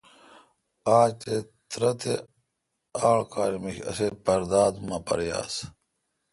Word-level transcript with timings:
اج 0.99 1.15
داترہ 1.25 1.91
تے 1.99 2.13
آڑ 3.07 3.19
کال 3.33 3.53
میݭ 3.63 3.77
اسے 3.89 4.07
پرداداُماپر 4.23 5.19
یاس۔ 5.29 5.55